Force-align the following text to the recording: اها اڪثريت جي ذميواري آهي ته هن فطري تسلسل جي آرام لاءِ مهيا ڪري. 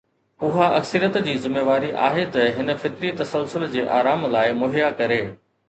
اها 0.45 0.69
اڪثريت 0.77 1.19
جي 1.27 1.35
ذميواري 1.43 1.91
آهي 2.07 2.25
ته 2.37 2.47
هن 2.57 2.75
فطري 2.87 3.13
تسلسل 3.21 3.69
جي 3.77 3.87
آرام 4.01 4.27
لاءِ 4.37 4.59
مهيا 4.67 4.93
ڪري. 5.03 5.23